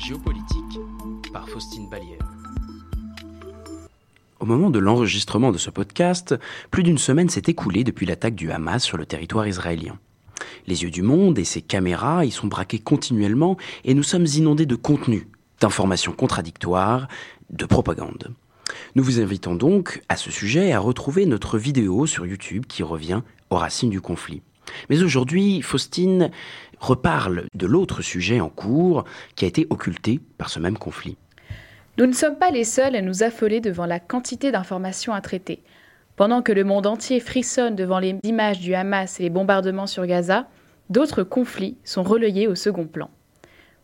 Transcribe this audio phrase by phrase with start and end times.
[0.00, 0.80] Géopolitique
[1.30, 2.18] par Faustine Ballière.
[4.38, 6.34] Au moment de l'enregistrement de ce podcast,
[6.70, 9.98] plus d'une semaine s'est écoulée depuis l'attaque du Hamas sur le territoire israélien.
[10.66, 14.64] Les yeux du monde et ses caméras y sont braqués continuellement et nous sommes inondés
[14.64, 15.28] de contenu,
[15.60, 17.06] d'informations contradictoires,
[17.50, 18.34] de propagande.
[18.94, 23.20] Nous vous invitons donc à ce sujet à retrouver notre vidéo sur YouTube qui revient
[23.50, 24.40] aux racines du conflit.
[24.88, 26.30] Mais aujourd'hui, Faustine
[26.78, 29.04] reparle de l'autre sujet en cours
[29.36, 31.16] qui a été occulté par ce même conflit.
[31.98, 35.62] Nous ne sommes pas les seuls à nous affoler devant la quantité d'informations à traiter.
[36.16, 40.06] Pendant que le monde entier frissonne devant les images du Hamas et les bombardements sur
[40.06, 40.48] Gaza,
[40.88, 43.10] d'autres conflits sont relayés au second plan.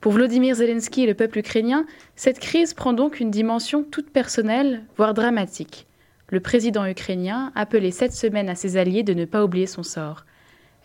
[0.01, 4.85] Pour Vladimir Zelensky et le peuple ukrainien, cette crise prend donc une dimension toute personnelle,
[4.97, 5.87] voire dramatique.
[6.29, 10.25] Le président ukrainien appelait cette semaine à ses alliés de ne pas oublier son sort.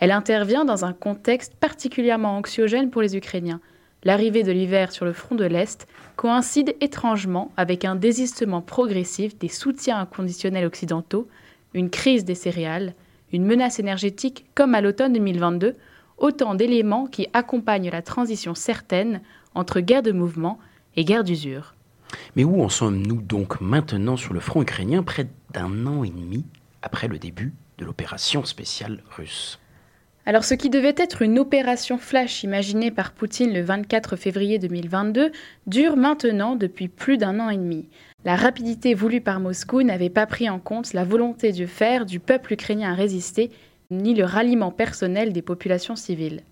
[0.01, 3.61] Elle intervient dans un contexte particulièrement anxiogène pour les Ukrainiens.
[4.03, 9.47] L'arrivée de l'hiver sur le front de l'Est coïncide étrangement avec un désistement progressif des
[9.47, 11.27] soutiens inconditionnels occidentaux,
[11.75, 12.95] une crise des céréales,
[13.31, 15.75] une menace énergétique comme à l'automne 2022,
[16.17, 19.21] autant d'éléments qui accompagnent la transition certaine
[19.53, 20.57] entre guerre de mouvement
[20.95, 21.75] et guerre d'usure.
[22.35, 26.43] Mais où en sommes-nous donc maintenant sur le front ukrainien près d'un an et demi
[26.81, 29.60] après le début de l'opération spéciale russe?
[30.31, 35.29] Alors ce qui devait être une opération flash imaginée par Poutine le 24 février 2022
[35.67, 37.89] dure maintenant depuis plus d'un an et demi.
[38.23, 42.21] La rapidité voulue par Moscou n'avait pas pris en compte la volonté de faire du
[42.21, 43.51] peuple ukrainien à résister,
[43.89, 46.43] ni le ralliement personnel des populations civiles.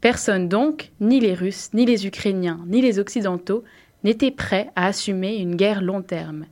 [0.00, 3.62] Personne donc, ni les Russes, ni les Ukrainiens, ni les Occidentaux,
[4.02, 6.46] n'était prêt à assumer une guerre long terme.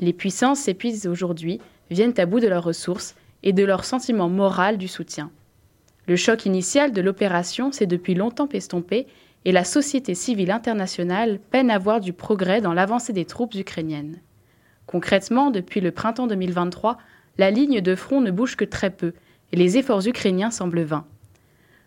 [0.00, 4.76] Les puissances s'épuisent aujourd'hui, viennent à bout de leurs ressources et de leur sentiment moral
[4.76, 5.30] du soutien.
[6.06, 9.06] Le choc initial de l'opération s'est depuis longtemps estompé
[9.44, 14.20] et la société civile internationale peine à voir du progrès dans l'avancée des troupes ukrainiennes.
[14.86, 16.98] Concrètement, depuis le printemps 2023,
[17.38, 19.14] la ligne de front ne bouge que très peu
[19.52, 21.06] et les efforts ukrainiens semblent vains.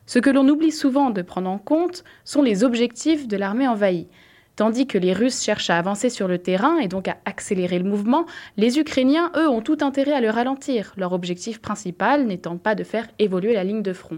[0.05, 4.07] Ce que l'on oublie souvent de prendre en compte sont les objectifs de l'armée envahie,
[4.57, 7.87] Tandis que les Russes cherchent à avancer sur le terrain et donc à accélérer le
[7.87, 8.25] mouvement,
[8.57, 12.83] les Ukrainiens, eux, ont tout intérêt à le ralentir, leur objectif principal n'étant pas de
[12.83, 14.17] faire évoluer la ligne de front.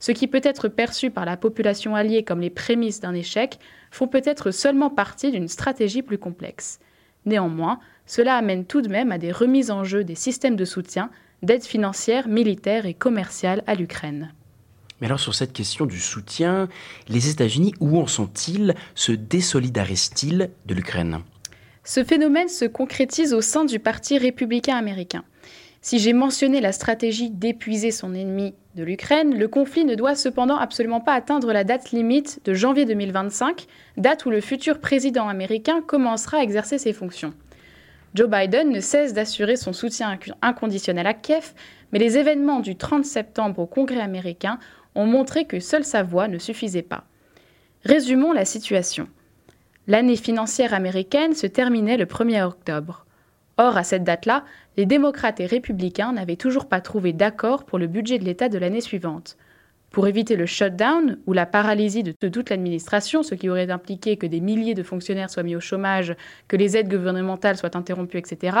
[0.00, 3.58] Ce qui peut être perçu par la population alliée comme les prémices d'un échec
[3.90, 6.78] font peut-être seulement partie d'une stratégie plus complexe.
[7.24, 11.08] Néanmoins, cela amène tout de même à des remises en jeu des systèmes de soutien,
[11.42, 14.34] d'aide financière, militaire et commerciale à l'Ukraine.
[15.04, 16.66] Alors sur cette question du soutien,
[17.08, 18.74] les États-Unis, où en sont-ils?
[18.94, 21.18] Se désolidarisent-ils de l'Ukraine?
[21.84, 25.22] Ce phénomène se concrétise au sein du Parti républicain américain.
[25.82, 30.56] Si j'ai mentionné la stratégie d'épuiser son ennemi de l'Ukraine, le conflit ne doit cependant
[30.56, 33.66] absolument pas atteindre la date limite de janvier 2025,
[33.98, 37.34] date où le futur président américain commencera à exercer ses fonctions.
[38.14, 41.52] Joe Biden ne cesse d'assurer son soutien inconditionnel à Kiev,
[41.92, 44.60] mais les événements du 30 septembre au Congrès américain
[44.94, 47.04] ont montré que seule sa voix ne suffisait pas.
[47.84, 49.08] Résumons la situation.
[49.88, 53.04] L'année financière américaine se terminait le 1er octobre.
[53.56, 54.44] Or, à cette date-là,
[54.76, 58.58] les démocrates et républicains n'avaient toujours pas trouvé d'accord pour le budget de l'État de
[58.58, 59.36] l'année suivante.
[59.94, 64.26] Pour éviter le shutdown ou la paralysie de toute l'administration, ce qui aurait impliqué que
[64.26, 66.16] des milliers de fonctionnaires soient mis au chômage,
[66.48, 68.58] que les aides gouvernementales soient interrompues, etc.,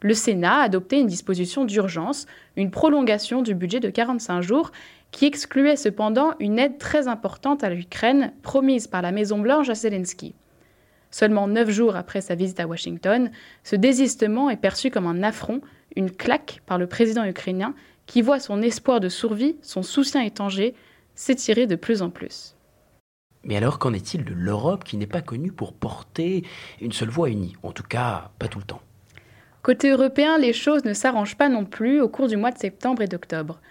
[0.00, 2.26] le Sénat a adopté une disposition d'urgence,
[2.56, 4.72] une prolongation du budget de 45 jours,
[5.12, 10.34] qui excluait cependant une aide très importante à l'Ukraine promise par la Maison-Blanche à Zelensky.
[11.12, 13.30] Seulement neuf jours après sa visite à Washington,
[13.62, 15.60] ce désistement est perçu comme un affront,
[15.94, 17.72] une claque par le président ukrainien
[18.12, 20.74] qui voit son espoir de survie, son soutien étranger,
[21.14, 22.54] s'étirer de plus en plus.
[23.42, 26.44] Mais alors qu'en est-il de l'Europe qui n'est pas connue pour porter
[26.82, 28.82] une seule voix unie, en tout cas pas tout le temps
[29.62, 33.00] Côté européen, les choses ne s'arrangent pas non plus au cours du mois de septembre
[33.00, 33.62] et d'octobre.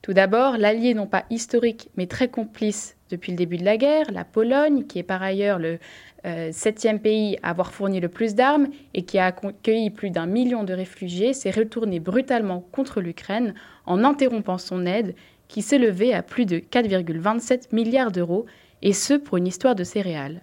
[0.00, 4.10] Tout d'abord, l'allié non pas historique mais très complice depuis le début de la guerre,
[4.12, 5.78] la Pologne, qui est par ailleurs le
[6.26, 10.26] euh, septième pays à avoir fourni le plus d'armes et qui a accueilli plus d'un
[10.26, 13.54] million de réfugiés, s'est retourné brutalement contre l'Ukraine
[13.86, 15.14] en interrompant son aide
[15.48, 18.46] qui s'élevait à plus de 4,27 milliards d'euros,
[18.82, 20.42] et ce pour une histoire de céréales.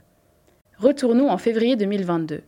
[0.78, 2.42] Retournons en février 2022.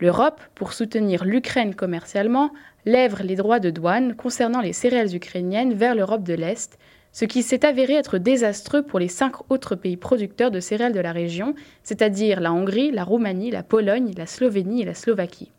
[0.00, 2.52] L'Europe, pour soutenir l'Ukraine commercialement,
[2.86, 6.78] lèvre les droits de douane concernant les céréales ukrainiennes vers l'Europe de l'Est,
[7.12, 11.00] ce qui s'est avéré être désastreux pour les cinq autres pays producteurs de céréales de
[11.00, 15.50] la région, c'est-à-dire la Hongrie, la Roumanie, la Pologne, la Slovénie et la Slovaquie.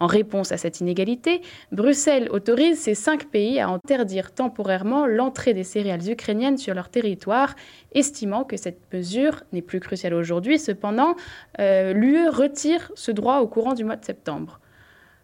[0.00, 5.62] En réponse à cette inégalité, Bruxelles autorise ces cinq pays à interdire temporairement l'entrée des
[5.62, 7.54] céréales ukrainiennes sur leur territoire,
[7.94, 10.58] estimant que cette mesure n'est plus cruciale aujourd'hui.
[10.58, 11.14] Cependant,
[11.60, 14.58] euh, l'UE retire ce droit au courant du mois de septembre.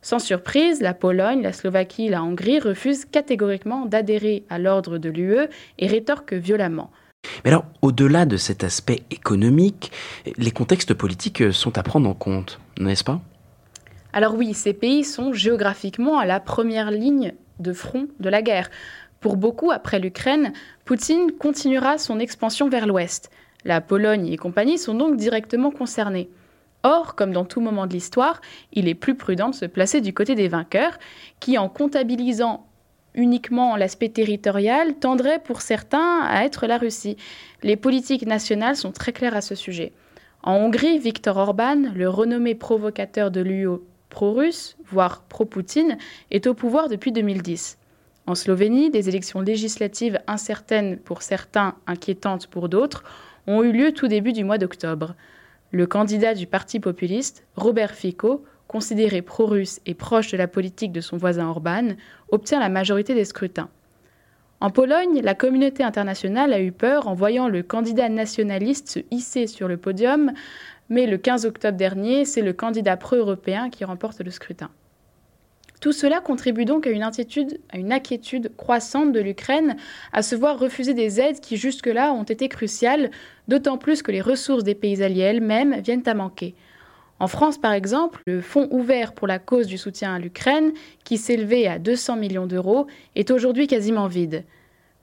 [0.00, 5.48] Sans surprise, la Pologne, la Slovaquie, la Hongrie refusent catégoriquement d'adhérer à l'ordre de l'UE
[5.78, 6.90] et rétorquent violemment.
[7.44, 9.90] Mais alors, au-delà de cet aspect économique,
[10.36, 13.20] les contextes politiques sont à prendre en compte, n'est-ce pas?
[14.12, 18.70] Alors oui, ces pays sont géographiquement à la première ligne de front de la guerre.
[19.20, 20.52] Pour beaucoup, après l'Ukraine,
[20.84, 23.30] Poutine continuera son expansion vers l'ouest.
[23.64, 26.30] La Pologne et compagnie sont donc directement concernés.
[26.82, 28.40] Or, comme dans tout moment de l'histoire,
[28.72, 30.98] il est plus prudent de se placer du côté des vainqueurs,
[31.40, 32.66] qui, en comptabilisant
[33.14, 37.16] uniquement l'aspect territorial, tendraient pour certains à être la Russie.
[37.62, 39.92] Les politiques nationales sont très claires à ce sujet.
[40.42, 45.98] En Hongrie, Viktor Orban, le renommé provocateur de l'UE pro-russe, voire pro-Poutine,
[46.30, 47.76] est au pouvoir depuis 2010.
[48.26, 53.02] En Slovénie, des élections législatives incertaines pour certains, inquiétantes pour d'autres,
[53.46, 55.14] ont eu lieu tout début du mois d'octobre.
[55.70, 61.00] Le candidat du Parti populiste, Robert Fico, considéré pro-russe et proche de la politique de
[61.00, 61.94] son voisin Orban,
[62.30, 63.70] obtient la majorité des scrutins.
[64.60, 69.46] En Pologne, la communauté internationale a eu peur en voyant le candidat nationaliste se hisser
[69.46, 70.32] sur le podium
[70.88, 74.70] mais le 15 octobre dernier, c'est le candidat pro-européen qui remporte le scrutin.
[75.80, 79.76] Tout cela contribue donc à une, inquiétude, croissante de l'Ukraine
[80.12, 83.10] à se voir refuser des aides qui jusque-là ont été cruciales,
[83.46, 86.54] d'autant plus que les ressources des pays alliés elles-mêmes viennent à manquer.
[87.20, 90.72] En France, par exemple, le fonds ouvert pour la cause du soutien à l'Ukraine,
[91.04, 92.86] qui s'élevait à 200 millions d'euros,
[93.16, 94.44] est aujourd'hui quasiment vide.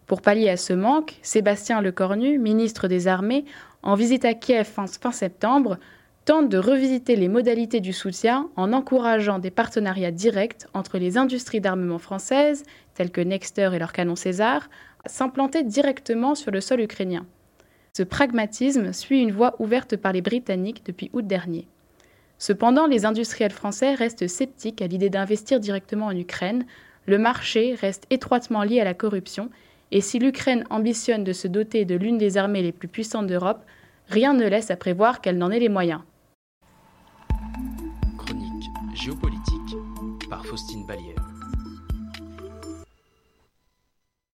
[0.07, 3.45] Pour pallier à ce manque, Sébastien Lecornu, ministre des Armées,
[3.81, 5.77] en visite à Kiev fin, septembre,
[6.25, 11.61] tente de revisiter les modalités du soutien en encourageant des partenariats directs entre les industries
[11.61, 12.63] d'armement françaises,
[12.95, 14.67] telles que Nexter et leur canon César,
[15.05, 17.27] à s'implanter directement sur le sol ukrainien.
[17.93, 21.67] Ce pragmatisme suit une voie ouverte par les Britanniques depuis août dernier.
[22.39, 26.65] Cependant, les industriels français restent sceptiques à l'idée d'investir directement en Ukraine.
[27.05, 29.51] Le marché reste étroitement lié à la corruption
[29.91, 33.63] et si l'Ukraine ambitionne de se doter de l'une des armées les plus puissantes d'Europe,
[34.09, 36.01] rien ne laisse à prévoir qu'elle n'en ait les moyens.
[40.85, 41.24] Faustine Ballière.